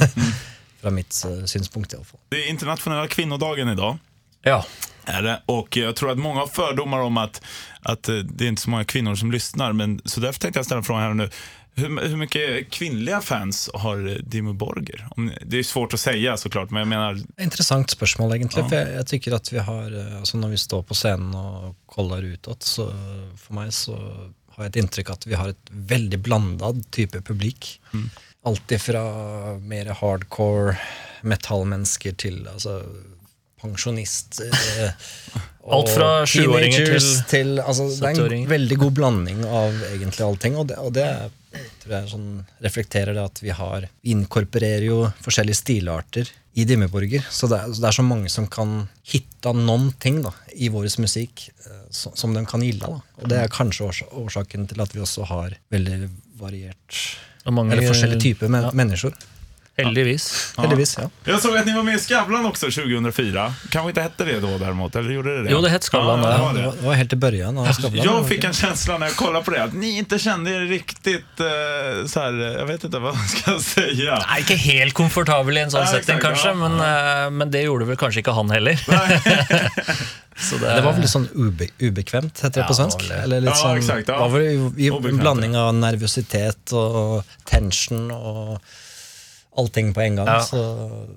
Fra 0.81 0.93
mitt 0.95 1.17
uh, 1.27 1.43
synspunkt, 1.51 1.97
iallfall. 1.97 2.21
Det 2.31 2.45
er 2.45 2.53
internasjonale 2.53 3.11
kvinnedagen 3.11 3.73
kvinnodagen 3.73 3.75
dag. 3.75 3.99
Ja. 4.47 4.61
Är 5.05 5.23
det. 5.23 5.43
Och 5.47 5.77
jag 5.77 5.97
tror 5.97 6.11
att 6.11 6.19
många 6.19 6.41
har 6.41 6.47
fördomar 6.47 6.99
om 6.99 7.17
att, 7.17 7.43
att 7.83 8.09
eh, 8.09 8.15
det 8.15 8.45
är 8.45 8.49
inte 8.49 8.63
så 8.63 8.71
många 8.71 8.85
kvinnor 8.85 9.15
som 9.15 9.33
lyssnar. 9.33 9.73
Men, 9.73 10.01
så 10.05 10.21
därför 10.21 10.41
tänkte 10.41 10.59
jag 10.59 10.67
ställa 10.67 10.83
frågan 10.83 11.03
här 11.03 11.09
her 11.09 11.15
nu. 11.15 11.31
Hur, 11.79 12.01
hur 12.09 12.17
mycket 12.17 12.71
kvinnliga 12.71 13.21
fans 13.21 13.71
har 13.75 13.97
Dimo 13.97 14.23
Dimmu 14.23 14.53
Borger? 14.53 15.09
Om, 15.11 15.33
det 15.47 15.59
är 15.59 15.63
svårt 15.63 15.95
att 15.95 16.01
säga 16.01 16.37
såklart, 16.37 16.71
men 16.71 16.79
jag 16.79 16.89
menar... 16.89 17.19
Intressant 17.41 17.91
spørsmål, 17.91 18.33
egentlig. 18.33 18.63
Ja. 18.63 18.69
For 18.69 18.77
jeg, 18.77 18.95
jeg 18.97 19.07
tycker 19.07 19.35
at 19.37 19.53
vi 19.53 19.59
har 19.59 20.17
alltså 20.19 20.39
när 20.39 20.49
vi 20.49 20.59
står 20.59 20.83
på 20.83 20.95
scenen 20.95 21.35
og 21.35 21.75
kollar 21.87 22.23
utåt, 22.23 22.63
så 22.63 22.89
for 23.37 23.59
meg 23.59 23.73
så 23.77 23.97
har 24.57 24.65
jeg 24.65 24.73
et 24.73 24.79
inntrykk 24.81 25.11
at 25.13 25.27
vi 25.29 25.37
har 25.37 25.53
et 25.53 25.71
veldig 25.93 26.23
blanda 26.25 26.73
type 26.97 27.21
publikk. 27.21 27.75
Mm. 27.93 28.09
Alt 28.49 28.73
ifra 28.73 29.05
mer 29.61 29.93
hardcore 30.01 30.79
metallmennesker 31.29 32.17
til 32.17 32.47
altså 32.49 32.81
pensjonister. 33.61 34.49
eh, 34.49 34.91
Alt 35.77 35.91
fra 35.91 36.11
sjuåringer 36.31 36.79
teenagers 36.87 37.09
til 37.27 37.57
til 37.57 37.61
altså, 37.61 37.89
Det 37.91 38.05
er 38.05 38.09
en 38.15 38.17
70-åringer. 38.21 38.49
veldig 38.49 38.77
god 38.79 38.93
blanding 38.97 39.45
av 39.45 39.81
egentlig 39.93 40.25
allting. 40.27 40.57
Og 40.57 40.69
det, 40.71 40.79
og 40.79 40.93
det 40.95 41.05
er- 41.05 41.31
tror 41.83 41.95
jeg 41.97 42.11
sånn, 42.11 42.27
reflekterer 42.65 43.15
det 43.17 43.25
at 43.25 43.43
vi 43.43 43.51
har 43.55 43.89
Vi 44.03 44.15
inkorporerer 44.15 44.87
jo 44.87 44.99
forskjellige 45.25 45.61
stilarter 45.61 46.31
i 46.57 46.65
Dimmeborger. 46.65 47.25
Så 47.31 47.49
det 47.53 47.59
er, 47.61 47.73
så 47.73 47.83
det 47.85 47.89
er 47.91 47.97
så 47.99 48.05
mange 48.07 48.31
som 48.33 48.47
kan 48.49 48.89
hitte 49.05 49.53
noen 49.53 49.91
ting 50.01 50.23
da, 50.25 50.33
i 50.57 50.71
vår 50.73 50.89
musikk 51.03 51.51
så, 51.91 52.13
som, 52.17 52.33
de 52.35 52.45
kan 52.49 52.63
gille. 52.65 52.81
Da. 52.87 53.01
Og 53.23 53.29
det 53.31 53.39
er 53.43 53.53
kanskje 53.53 53.87
års 53.87 54.03
årsaken 54.11 54.67
til 54.71 54.81
at 54.83 54.95
vi 54.95 55.03
også 55.05 55.27
har 55.29 55.57
veldig 55.71 56.11
variert 56.41 57.03
mange- 57.47 57.73
Eller 57.77 57.87
forskjellige 57.89 58.21
typer 58.21 58.51
Ja. 58.51 58.71
mennesker. 58.73 59.13
Heldigvis. 59.79 60.55
Heldigvis, 60.57 60.99
ja. 61.01 61.11
Jag 61.25 61.41
såg 61.43 61.57
att 61.57 61.67
ni 61.67 61.75
var 61.77 61.83
med 61.83 61.95
i 61.95 61.99
Skavlan 61.99 62.47
också 62.47 62.67
2004. 62.67 63.55
Kanske 63.71 63.89
inte 63.89 64.01
hette 64.03 64.25
det 64.25 64.41
då 64.41 64.59
däremot, 64.59 64.97
eller 64.97 65.11
gjorde 65.11 65.37
det 65.37 65.43
det? 65.43 65.51
Jo, 65.51 65.61
det 65.61 65.69
hette 65.71 65.87
Skavlan, 65.87 66.21
Ja, 66.21 66.27
det. 66.29 66.33
det 66.37 66.43
var 66.43 66.53
det, 66.55 66.61
det. 66.61 66.67
var, 66.67 66.75
det 66.81 66.87
var 66.87 66.95
helt 66.95 67.13
i 67.13 67.17
början 67.17 67.59
av 67.59 67.73
Skavlan. 67.73 68.05
Jag 68.05 68.29
fick 68.29 68.45
en 68.45 68.53
känsla 68.53 68.99
när 68.99 69.07
jag 69.07 69.17
kollade 69.17 69.45
på 69.45 69.51
det, 69.51 69.63
att 69.65 69.73
ni 69.75 69.99
inte 69.99 70.19
kände 70.19 70.51
er 70.51 70.61
riktigt, 70.61 71.25
uh, 71.41 72.07
så 72.07 72.21
här, 72.21 72.33
jag 72.59 72.67
vet 72.67 72.85
inte 72.85 72.99
vad 72.99 73.15
man 73.15 73.29
ska 73.29 73.59
säga. 73.59 74.25
Nej, 74.29 74.41
ikke 74.41 74.55
helt 74.57 74.95
komfortabel 74.95 75.57
i 75.57 75.61
en 75.61 75.71
sånn 75.71 75.81
ja, 75.81 75.87
setting, 75.87 76.19
kanske, 76.21 76.49
ja. 76.49 76.55
men, 76.55 76.73
uh, 76.73 77.31
men 77.31 77.51
det 77.51 77.61
gjorde 77.63 77.85
vel 77.85 77.97
kanskje 77.97 78.21
ikke 78.21 78.31
han 78.33 78.51
heller. 78.51 78.81
Så 80.39 80.57
Det 80.61 80.81
var 80.85 80.93
vel 80.93 81.01
litt 81.01 81.11
sånn 81.11 81.29
ube, 81.33 81.69
ubekvemt, 81.81 82.41
heter 82.45 82.61
det 82.61 82.65
Ja, 82.65 82.67
på 82.69 82.75
svensk? 82.77 82.99
det 83.09 83.15
det. 83.15 83.21
Eller 83.23 83.41
litt 83.41 83.51
Ja, 83.55 83.57
sånn, 83.57 83.79
exakt, 83.81 84.09
ja. 84.09 84.19
var 84.21 84.29
väl 84.29 84.43
i, 84.43 84.85
i 84.85 84.89
en 84.93 85.17
blanding 85.23 85.57
av 85.57 85.71
nervositet 85.75 86.73
og 86.77 87.23
tension 87.49 88.11
og 88.13 88.59
allting 89.57 89.95
på 89.95 90.01
en 90.01 90.17
gang. 90.17 90.27
Ja. 90.27 90.41
Så 90.41 90.61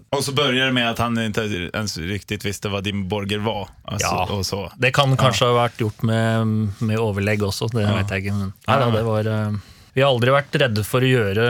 Och 0.09 0.23
så 0.23 0.31
började 0.31 0.65
det 0.65 0.71
med 0.73 0.89
at 0.89 0.99
han 0.99 1.17
ikke 1.17 1.69
ens 1.73 1.97
riktigt 1.97 2.45
visste 2.45 2.69
hva 2.69 2.81
din 2.81 3.07
Borger 3.09 3.39
var. 3.39 3.69
Alltså, 3.83 4.07
Ja. 4.07 4.27
och 4.31 4.45
så. 4.45 4.71
Det 4.77 4.91
kan 4.91 5.17
kanskje 5.17 5.45
ha 5.45 5.53
vært 5.67 5.79
gjort 5.79 6.01
med, 6.01 6.47
med 6.79 6.99
overlegg 6.99 7.43
også, 7.43 7.67
det 7.73 7.85
vet 7.85 8.09
jeg 8.11 8.23
ikke. 8.25 8.33
Men 8.37 8.53
nei, 8.67 8.79
da, 8.79 8.89
det 8.91 9.03
var, 9.03 9.25
eh, 9.27 9.51
vi 9.93 10.01
har 10.01 10.09
aldri 10.13 10.31
vært 10.31 10.55
redde 10.61 10.83
for 10.83 11.01
å 11.01 11.09
gjøre 11.09 11.45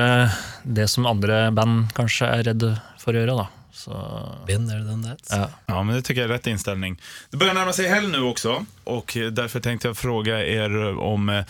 det 0.64 0.88
som 0.90 1.06
andre 1.06 1.52
band 1.52 1.94
kanskje 1.94 2.28
er 2.28 2.44
redde 2.44 2.76
for 3.00 3.14
å 3.14 3.24
gjøre. 3.24 3.36
da. 3.44 3.48
Så, 3.80 3.92
there 4.48 4.84
than 4.84 5.04
that. 5.04 5.22
ja. 5.32 5.48
Ja, 5.66 5.84
men 5.84 5.96
det 5.96 6.02
tycker 6.02 6.22
jag 6.22 6.30
är 6.30 6.34
rätt 6.34 6.48
inställning. 6.48 7.00
Det 7.32 7.38
börjar 7.38 7.54
närma 7.54 7.74
sig 7.74 7.88
helg 7.88 8.08
nu 8.08 8.22
också 8.22 8.66
och 8.84 9.12
derfor 9.16 9.32
därför 9.32 9.60
tänkte 9.60 9.88
jag 9.88 9.98
fråga 9.98 10.46
er 10.46 10.98
om 11.00 11.30
eh, 11.30 11.46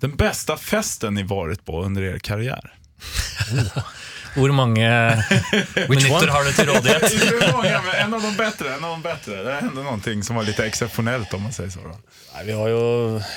den 0.00 0.16
bästa 0.16 0.56
festen 0.56 1.14
ni 1.14 1.22
varit 1.22 1.64
på 1.64 1.82
under 1.82 2.02
er 2.02 2.18
karriär. 2.18 2.72
Hvor 4.34 4.52
mange 4.56 4.88
minutter 5.90 6.30
har 6.32 6.44
du 6.46 6.52
til 6.56 6.70
rådighet? 6.70 7.04
En 8.04 8.12
av 8.14 8.20
de 8.20 8.30
bedre. 8.36 8.74
En 8.76 8.84
av 8.84 8.96
de 8.96 9.02
bedre. 9.04 9.38
Det 9.46 9.54
hender 9.62 9.84
noen 9.86 10.02
ting 10.04 10.22
som 10.26 10.36
var 10.36 10.44
litt 10.46 10.58
eksepsjonelt, 10.60 11.32
om 11.36 11.46
man 11.46 11.54
sier 11.54 11.70
så. 11.72 11.80
Nei, 12.34 12.42
vi 12.48 12.56
har 12.58 12.68
jo, 12.72 12.80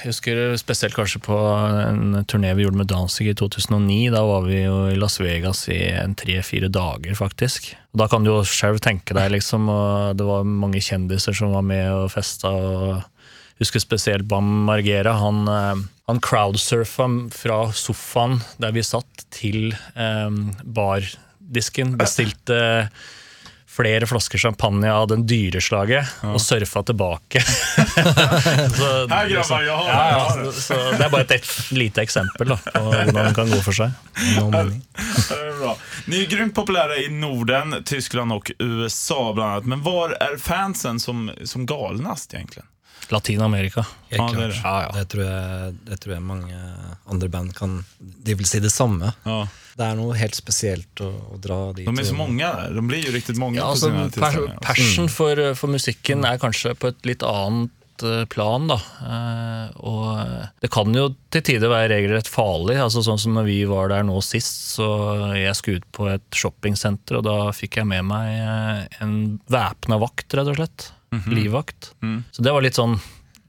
jeg 0.04 0.10
husker 0.12 0.42
spesielt 0.60 0.96
kanskje 0.98 1.22
på 1.24 1.38
en 1.38 2.18
turné 2.30 2.52
vi 2.58 2.66
gjorde 2.66 2.82
med 2.82 2.90
Danzig 2.92 3.30
i 3.32 3.36
2009. 3.38 4.00
Da 4.16 4.24
var 4.28 4.48
vi 4.48 4.64
jo 4.64 4.80
i 4.92 4.98
Las 5.00 5.20
Vegas 5.22 5.68
i 5.72 5.80
en 6.02 6.18
tre-fire 6.18 6.72
dager, 6.74 7.14
faktisk. 7.18 7.72
Og 7.94 8.02
Da 8.04 8.10
kan 8.12 8.26
du 8.26 8.34
jo 8.34 8.42
selv 8.48 8.82
tenke 8.84 9.16
deg, 9.18 9.32
liksom, 9.38 9.70
og 9.72 10.18
det 10.20 10.28
var 10.28 10.48
mange 10.50 10.82
kjendiser 10.84 11.38
som 11.38 11.54
var 11.56 11.66
med 11.66 11.88
og 11.94 12.10
festa. 12.14 12.52
og 12.52 13.06
husker 13.60 13.80
spesielt 13.80 14.26
Bam 14.30 14.64
Margera. 14.66 15.14
Han, 15.22 15.48
eh, 15.48 15.76
han 16.08 16.22
crowdsurfa 16.22 17.10
fra 17.34 17.62
sofaen 17.74 18.40
der 18.58 18.76
vi 18.76 18.84
satt, 18.86 19.28
til 19.34 19.74
eh, 19.96 20.30
bardisken. 20.64 21.98
Bestilte 22.00 22.90
flere 23.78 24.08
flasker 24.10 24.38
champagne 24.42 24.90
av 24.90 25.08
den 25.12 25.28
dyreslaget, 25.30 26.08
og 26.26 26.42
surfa 26.42 26.82
tilbake. 26.84 27.42
så, 28.78 29.08
har 29.12 29.28
ja. 29.30 29.44
Ja, 29.62 30.52
så, 30.52 30.74
det 30.98 31.06
er 31.06 31.12
bare 31.14 31.28
et, 31.36 31.52
lite 31.78 32.02
eksempel 32.02 32.56
da, 32.56 32.58
på 32.58 32.82
hvordan 32.88 33.30
det 33.30 33.36
kan 33.38 33.52
gå 33.54 33.60
for 33.62 33.78
seg. 33.78 33.94
Ni 36.08 36.24
är 36.24 36.30
grymt 36.30 36.56
populära 36.56 36.98
i 36.98 37.10
Norden, 37.10 37.84
Tyskland 37.86 38.32
og 38.34 38.52
USA 38.60 39.34
blant 39.34 39.52
annet. 39.52 39.66
Men 39.66 39.80
hvor 39.84 40.14
er 40.16 40.38
fansen 40.40 41.00
som, 41.00 41.32
som 41.44 41.66
galnast 41.66 42.34
egentligen? 42.34 42.68
Latin-Amerika. 43.14 43.86
Helt 44.10 44.20
Ja, 44.22 44.28
klart. 44.34 44.60
Ja, 44.64 44.76
ja. 44.88 44.90
Det, 44.98 45.06
tror 45.14 45.24
jeg, 45.24 45.78
det 45.88 46.00
tror 46.04 46.14
jeg 46.18 46.26
mange 46.28 46.58
andre 47.08 47.30
band 47.32 47.54
kan 47.56 47.80
De 48.00 48.36
vil 48.36 48.48
si 48.50 48.60
det 48.64 48.72
samme. 48.74 49.14
Ja. 49.28 49.46
Det 49.78 49.86
er 49.86 49.98
noe 50.00 50.18
helt 50.18 50.34
spesielt 50.36 51.02
å, 51.06 51.12
å 51.36 51.40
dra 51.42 51.58
dit. 51.78 51.86
De 51.86 51.94
er 52.02 52.08
så 52.08 52.18
mange. 52.18 52.48
De 52.74 52.84
blir 52.90 53.04
jo 53.06 53.14
riktig 53.14 53.38
mange. 53.38 53.60
Ja, 53.62 53.70
altså, 53.76 53.92
per, 54.18 54.40
passion 54.66 55.10
for, 55.12 55.38
for 55.60 55.70
musikken 55.70 56.26
er 56.26 56.40
kanskje 56.42 56.74
på 56.82 56.90
et 56.90 57.06
litt 57.06 57.22
annet 57.22 58.02
eh, 58.02 58.24
plan, 58.34 58.66
da. 58.72 58.80
Eh, 59.06 59.78
og 59.86 60.58
det 60.66 60.72
kan 60.74 60.90
jo 60.98 61.12
til 61.30 61.46
tider 61.46 61.70
være 61.70 61.92
regelrett 61.94 62.30
farlig. 62.32 62.80
altså 62.82 63.06
Sånn 63.06 63.22
som 63.22 63.38
når 63.38 63.46
vi 63.52 63.60
var 63.70 63.94
der 63.94 64.08
nå 64.08 64.18
sist, 64.26 64.74
så 64.80 64.90
jeg 65.38 65.54
skulle 65.62 65.84
ut 65.84 65.90
på 65.94 66.10
et 66.16 66.26
shoppingsenter, 66.42 67.22
og 67.22 67.28
da 67.30 67.38
fikk 67.54 67.78
jeg 67.84 67.92
med 67.94 68.10
meg 68.10 68.34
eh, 68.34 68.84
en 69.06 69.18
væpna 69.54 70.02
vakt, 70.02 70.34
rett 70.34 70.56
og 70.56 70.58
slett. 70.58 70.90
Livvakt. 71.12 71.94
Så 72.32 72.44
det 72.44 72.52
var 72.54 72.66
litt 72.66 72.78
sånn 72.78 72.98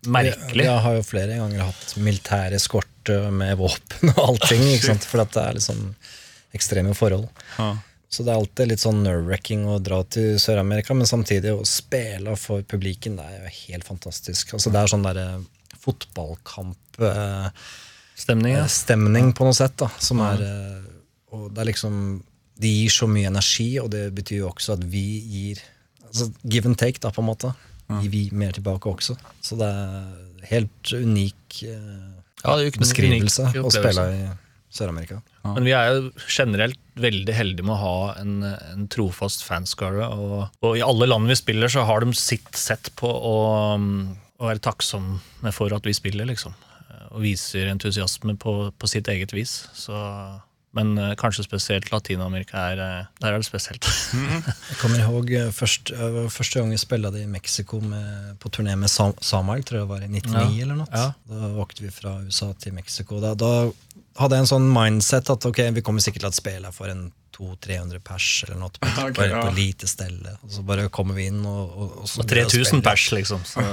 merkelig. 0.07 0.65
Jeg 0.69 0.85
har 0.85 0.97
jo 0.99 1.05
flere 1.07 1.41
ganger 1.41 1.67
hatt 1.67 1.97
militær 2.01 2.55
eskorte 2.57 3.19
med 3.35 3.59
våpen 3.59 4.13
og 4.15 4.23
allting, 4.25 4.63
ikke 4.77 4.93
sant? 4.93 5.07
for 5.11 5.25
at 5.25 5.35
det 5.35 5.45
er 5.45 5.59
liksom 5.59 5.85
ekstreme 6.57 6.95
forhold. 6.97 7.29
Ja. 7.59 7.73
Så 8.09 8.25
det 8.25 8.33
er 8.33 8.41
alltid 8.41 8.71
litt 8.71 8.81
sånn 8.81 9.03
nerve-wrecking 9.05 9.67
å 9.69 9.77
dra 9.85 10.01
til 10.09 10.39
Sør-Amerika, 10.41 10.95
men 10.97 11.09
samtidig 11.09 11.53
å 11.53 11.67
spille 11.69 12.39
for 12.41 12.65
publikum, 12.65 13.19
det 13.19 13.27
er 13.27 13.43
jo 13.43 13.53
helt 13.67 13.85
fantastisk. 13.85 14.55
Altså 14.57 14.73
Det 14.73 14.81
er 14.81 14.93
sånn 14.95 15.05
derre 15.05 15.29
fotballkamp-stemning 15.85 17.53
Stemning, 18.19 18.57
ja. 18.57 18.65
stemning 18.67 19.29
på 19.37 19.47
noe 19.47 19.55
sett, 19.55 19.77
da, 19.79 19.87
som 20.03 20.19
er 20.27 20.41
eh, 20.43 20.87
Og 21.37 21.53
det 21.55 21.61
er 21.63 21.69
liksom 21.69 21.99
De 22.59 22.71
gir 22.81 22.91
så 22.91 23.07
mye 23.07 23.31
energi, 23.31 23.69
og 23.79 23.93
det 23.95 24.09
betyr 24.17 24.41
jo 24.41 24.49
også 24.49 24.75
at 24.75 24.83
vi 24.91 25.05
gir 25.23 25.61
altså 26.09 26.31
Give 26.45 26.69
and 26.71 26.79
take, 26.81 27.01
da, 27.05 27.13
på 27.15 27.23
en 27.25 27.31
måte. 27.31 27.53
Gir 27.89 28.11
vi 28.13 28.27
mer 28.37 28.53
tilbake 28.57 28.91
også. 28.91 29.17
Så 29.45 29.57
det 29.61 29.69
er 29.69 30.49
helt 30.51 30.93
unik 30.93 31.63
eh, 31.65 32.11
Ja, 32.43 32.53
det 32.53 32.59
er 32.59 32.67
jo 32.67 32.75
ikke 32.75 32.85
beskrivelse 32.85 33.49
unik 33.49 33.65
å 33.65 33.73
spille 33.73 34.05
i 34.13 34.21
Sør-Amerika. 34.75 35.23
Men 35.47 35.65
vi 35.65 35.73
er 35.73 35.95
jo 35.95 36.11
generelt 36.29 36.79
veldig 37.01 37.35
heldige 37.35 37.65
med 37.65 37.75
å 37.79 37.81
ha 37.81 37.99
en, 38.21 38.35
en 38.45 38.89
trofast 38.93 39.45
fanskare. 39.47 40.05
Og, 40.13 40.51
og 40.61 40.77
i 40.77 40.85
alle 40.85 41.09
land 41.09 41.31
vi 41.31 41.39
spiller, 41.39 41.73
så 41.73 41.87
har 41.89 42.05
de 42.05 42.13
sitt 42.19 42.51
sett 42.59 42.93
på 43.01 43.09
å, 43.09 43.37
um, 43.79 44.11
å 44.37 44.51
være 44.51 44.63
takksomme 44.69 45.55
for 45.57 45.73
at 45.73 45.89
vi 45.89 45.97
spiller, 45.97 46.29
liksom. 46.29 46.53
Og 47.09 47.25
viser 47.25 47.71
entusiasme 47.73 48.37
på, 48.37 48.59
på 48.77 48.91
sitt 48.91 49.09
eget 49.09 49.33
vis. 49.33 49.63
Så, 49.73 49.97
men 50.79 50.95
uh, 50.99 51.13
kanskje 51.19 51.45
spesielt 51.47 51.91
Latin-Amerika 51.91 52.69
er 52.73 52.83
eh, 52.83 53.07
Der 53.19 53.35
er 53.35 53.43
det 53.43 53.49
spesielt. 53.49 53.87
Jeg 54.71 54.79
kommer 54.81 55.03
ihåg 55.03 55.33
eh, 55.35 55.51
først, 55.55 55.93
første 56.31 56.61
gang 56.61 56.71
vi 56.71 56.79
spilte 56.81 57.19
i 57.19 57.27
Mexico 57.27 57.81
med, 57.83 58.37
på 58.39 58.53
turné 58.55 58.77
med 58.79 58.91
Sam 58.93 59.17
Samal, 59.21 59.65
tror 59.67 59.81
jeg 59.81 59.87
det 59.87 59.91
var 59.91 60.05
i 60.07 60.11
99 60.13 60.35
Ja. 60.39 60.63
eller 60.63 60.79
noe. 60.83 60.89
Ja. 60.93 61.09
Da 61.29 61.53
valgte 61.57 61.85
vi 61.85 61.91
fra 61.93 62.19
USA 62.23 62.53
til 62.63 62.77
Mexico. 62.79 63.19
Da, 63.23 63.35
da 63.39 63.53
hadde 64.19 64.39
jeg 64.39 64.47
en 64.47 64.53
sånn 64.53 64.69
mindset 64.73 65.31
at 65.35 65.47
ok, 65.49 65.63
vi 65.75 65.85
kommer 65.87 66.05
sikkert 66.05 66.27
til 66.27 66.33
å 66.33 66.39
spille 66.39 66.73
for 66.75 66.93
en 66.93 67.09
200-300 67.39 68.03
pers 68.05 68.29
eller 68.47 68.61
noe. 68.61 68.75
På, 68.79 68.91
okay, 68.91 69.15
bare 69.19 69.31
ja. 69.33 69.43
på 69.47 69.55
lite 69.57 69.91
stelle. 69.91 70.37
Og 70.43 70.55
så 70.59 70.65
bare 70.67 70.89
kommer 70.95 71.19
vi 71.19 71.29
inn 71.31 71.41
og, 71.47 71.65
og, 71.71 71.97
og 72.03 72.11
så 72.11 72.23
Og 72.23 72.31
begynner 72.31 72.55
vi 72.55 72.63
å 72.63 72.71
3000 72.71 72.87
pers, 72.87 73.09
liksom. 73.15 73.47
Så. 73.49 73.67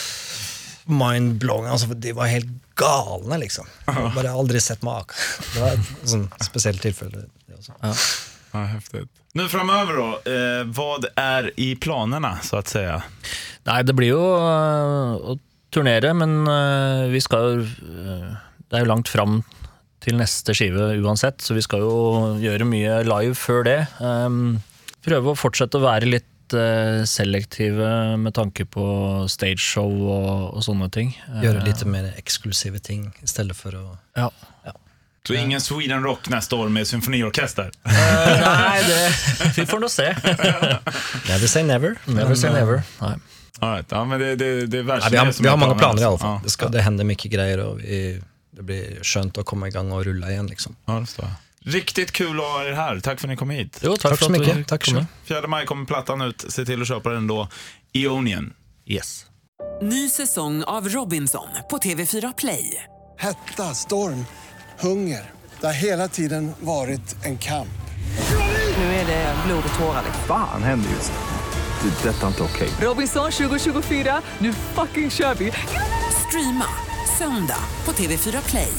Mind-blowing. 1.00 1.70
Altså, 1.70 1.94
de 1.94 2.14
var 2.16 2.30
helt 2.30 2.50
galne, 2.80 3.38
liksom. 3.44 3.68
Jeg 3.86 4.12
Bare 4.16 4.34
aldri 4.42 4.60
sett 4.64 4.82
maken. 4.86 5.16
Det 5.54 5.62
var 5.62 5.76
et 5.76 6.10
sånn 6.14 6.26
spesielt 6.42 6.82
tilfelle. 6.84 7.26
Det 7.46 7.58
også. 7.60 7.76
Ja, 8.50 8.64
häftigt. 8.64 9.10
Nu 9.32 9.48
framöver 9.48 9.96
då, 9.96 10.32
eh, 10.32 10.64
vad 10.66 11.06
är 11.16 11.50
i 11.60 11.76
planerna 11.76 12.38
så 12.42 12.56
att 12.56 12.68
säga? 12.68 13.02
Nei, 13.62 13.82
det 13.82 13.94
blir 13.94 14.14
jo 14.14 14.24
øh, 14.40 15.12
å 15.20 15.36
turnere, 15.70 16.14
men 16.16 16.48
øh, 16.48 17.10
vi 17.12 17.20
skal 17.22 17.44
jo 17.46 17.60
øh, 17.62 18.30
Det 18.70 18.78
er 18.78 18.84
jo 18.84 18.90
langt 18.90 19.10
fram 19.10 19.42
til 20.00 20.16
neste 20.16 20.54
skive 20.56 20.94
uansett, 21.02 21.42
så 21.44 21.54
vi 21.54 21.62
skal 21.62 21.82
jo 21.84 21.94
gjøre 22.40 22.66
mye 22.66 23.00
live 23.04 23.34
før 23.36 23.64
det. 23.66 23.80
Um, 23.98 24.60
prøve 25.04 25.32
å 25.32 25.38
fortsette 25.38 25.76
å 25.76 25.82
være 25.84 26.08
litt 26.08 26.29
øh, 26.54 27.04
selektive 27.06 28.16
med 28.20 28.34
tanke 28.34 28.64
på 28.66 28.84
stageshow 29.30 29.90
og, 29.90 30.54
og 30.56 30.64
sånne 30.66 30.90
ting. 30.92 31.14
Gjøre 31.42 31.64
litt 31.66 31.84
mer 31.86 32.10
eksklusive 32.16 32.78
ting 32.82 33.10
i 33.22 33.30
stedet 33.30 33.56
for 33.58 33.76
å 33.78 33.84
Ja. 34.18 34.30
Så 35.26 35.34
ingen 35.36 35.60
Sweden 35.60 36.00
Rock 36.02 36.30
neste 36.32 36.56
år 36.56 36.70
med 36.72 36.86
symfoniorkester? 36.88 37.68
uh, 37.84 37.92
nei, 38.40 38.78
det 38.88 39.50
Vi 39.58 39.66
får 39.68 39.82
nå 39.82 39.88
se. 39.92 40.06
Never 41.30 41.46
say 41.46 41.62
never. 41.62 41.98
Never 42.06 42.34
say 42.34 42.50
never. 42.50 42.80
Nei. 43.02 43.18
Right. 43.60 43.86
Ja, 43.92 44.04
men 44.04 44.20
det, 44.20 44.36
det, 44.40 44.66
det 44.66 44.78
är 44.78 44.84
Nei, 44.84 45.10
vi, 45.10 45.16
har, 45.16 45.42
vi 45.42 45.48
har 45.48 45.56
mange 45.56 45.76
planer 45.78 46.02
i 46.02 46.04
alle 46.04 46.18
fall. 46.18 46.38
Ja. 46.38 46.40
Det, 46.44 46.50
skal, 46.50 46.72
det 46.72 46.80
hender 46.86 47.04
mye 47.04 47.28
greier, 47.30 47.60
og 47.60 47.82
vi, 47.84 48.00
det 48.56 48.64
blir 48.64 49.02
skjønt 49.04 49.36
å 49.38 49.44
komme 49.44 49.68
i 49.68 49.74
gang 49.74 49.92
og 49.92 50.06
rulle 50.08 50.32
igjen. 50.32 50.48
liksom. 50.48 50.76
Ja, 50.88 50.96
det 51.04 51.12
står. 51.12 51.28
Riktigt 51.64 52.12
kul 52.12 52.40
att 52.40 52.46
ha 52.46 52.64
er 52.64 52.72
här. 52.72 53.00
Tack 53.00 53.20
för 53.20 53.26
att 53.28 53.30
ni 53.30 53.36
kom 53.36 53.50
hit. 53.50 53.80
Jo, 53.82 53.96
takk, 53.96 54.10
tack 54.10 54.18
så 54.18 54.30
mycket. 54.30 54.68
Tack 54.68 54.92
med. 54.92 55.06
4 55.24 55.46
maj 55.46 55.66
kommer 55.66 55.86
plattan 55.86 56.20
ut. 56.20 56.44
Se 56.48 56.64
till 56.64 56.82
att 56.82 56.88
köpa 56.88 57.10
den 57.10 57.26
då. 57.26 57.48
Ionian. 57.92 58.52
Yes. 58.86 59.26
Ny 59.82 60.08
säsong 60.08 60.62
av 60.62 60.88
Robinson 60.88 61.48
på 61.70 61.78
TV4 61.78 62.34
Play. 62.38 62.84
Hetta, 63.18 63.74
storm, 63.74 64.26
hunger. 64.80 65.30
Det 65.60 65.66
har 65.66 65.72
hela 65.74 66.08
tiden 66.08 66.52
varit 66.60 67.24
en 67.24 67.38
kamp. 67.38 67.68
Nu 68.76 68.84
är 68.84 69.06
det 69.06 69.34
blod 69.46 69.64
och 69.72 69.78
tårar. 69.78 70.02
liksom. 70.04 70.24
Fan 70.28 70.62
händer 70.62 70.90
just 70.90 71.12
det. 71.12 71.18
Det 71.82 72.08
är 72.08 72.12
detta 72.12 72.26
inte 72.26 72.42
okej. 72.42 72.68
Robinson 72.80 73.30
2024, 73.32 74.22
nu 74.38 74.52
fucking 74.52 75.10
kör 75.10 75.34
vi! 75.34 75.52
Streama 76.28 76.66
söndag 77.18 77.64
på 77.84 77.92
TV4 77.92 78.48
Play. 78.50 78.72